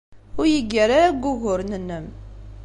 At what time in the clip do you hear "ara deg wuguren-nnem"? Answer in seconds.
0.97-2.05